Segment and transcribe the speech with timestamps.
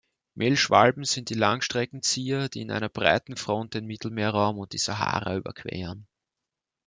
[0.33, 6.07] Mehlschwalben sind Langstreckenzieher, die in einer breiten Front den Mittelmeerraum und die Sahara überqueren.